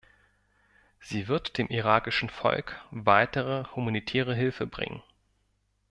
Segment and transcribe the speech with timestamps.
[0.99, 5.03] Sie wird dem irakischen Volk weitere humanitäre Hilfe bringen.